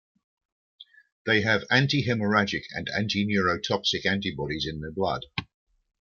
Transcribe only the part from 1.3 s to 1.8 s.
have